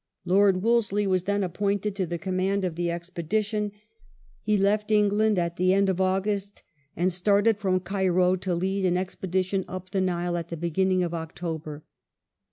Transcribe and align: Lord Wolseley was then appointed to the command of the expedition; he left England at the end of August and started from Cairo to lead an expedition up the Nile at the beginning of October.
Lord 0.25 0.63
Wolseley 0.63 1.05
was 1.05 1.25
then 1.25 1.43
appointed 1.43 1.95
to 1.95 2.07
the 2.07 2.17
command 2.17 2.65
of 2.65 2.73
the 2.73 2.89
expedition; 2.89 3.71
he 4.41 4.57
left 4.57 4.89
England 4.89 5.37
at 5.37 5.57
the 5.57 5.75
end 5.75 5.91
of 5.91 6.01
August 6.01 6.63
and 6.95 7.13
started 7.13 7.59
from 7.59 7.79
Cairo 7.79 8.35
to 8.35 8.55
lead 8.55 8.83
an 8.87 8.97
expedition 8.97 9.63
up 9.67 9.91
the 9.91 10.01
Nile 10.01 10.37
at 10.37 10.49
the 10.49 10.57
beginning 10.57 11.03
of 11.03 11.13
October. 11.13 11.83